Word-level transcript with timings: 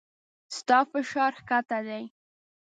ستا 0.57 0.79
فشار 0.91 1.33
کښته 1.47 1.79
دی 1.87 2.03